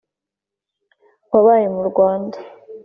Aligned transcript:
Wabaye 1.31 1.67
mu 1.75 1.83
Rwanda. 1.89 2.37